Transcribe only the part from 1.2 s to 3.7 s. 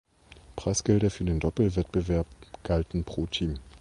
den Doppelwettbewerb galten pro Team.